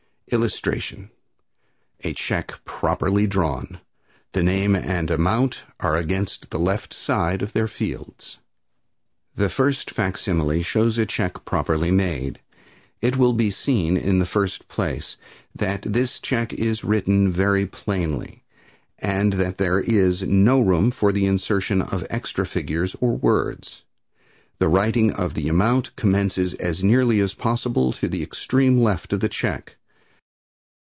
[0.33, 1.11] [Illustration:
[2.05, 3.81] A Check Properly Drawn.
[4.31, 8.39] The name and amount are against the left side of their fields.]
[9.35, 12.39] The first facsimile shows a check properly made.
[13.01, 15.17] It will be seen, in the first place,
[15.53, 18.45] that this check is written very plainly,
[18.99, 23.83] and that there is no room for the insertion of extra figures or words.
[24.59, 29.19] The writing of the amount commences as nearly as possible to the extreme left of
[29.19, 29.75] the check.